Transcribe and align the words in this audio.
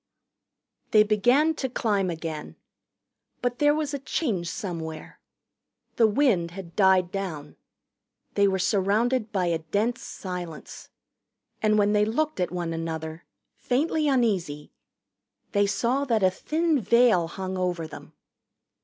They 0.89 1.03
began 1.03 1.53
to 1.53 1.69
climb 1.69 2.09
again. 2.09 2.55
But 3.39 3.59
there 3.59 3.75
was 3.75 3.93
a 3.93 3.99
change 3.99 4.49
somewhere. 4.49 5.19
The 5.97 6.07
wind 6.07 6.49
had 6.49 6.75
died 6.75 7.11
down. 7.11 7.55
They 8.33 8.47
were 8.47 8.57
surrounded 8.57 9.31
by 9.31 9.45
a 9.45 9.59
dense 9.59 10.01
silence. 10.01 10.89
And 11.61 11.77
when 11.77 11.93
they 11.93 12.03
looked 12.05 12.39
at 12.39 12.49
one 12.49 12.73
another, 12.73 13.25
faintly 13.53 14.07
uneasy, 14.07 14.71
they 15.51 15.67
saw 15.67 16.03
that 16.05 16.23
a 16.23 16.31
thin 16.31 16.81
veil 16.81 17.27
hung 17.27 17.55
over 17.55 17.85
them. 17.85 18.13